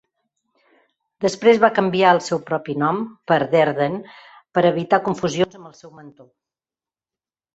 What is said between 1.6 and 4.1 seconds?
va canviar el seu propi nom per Dearden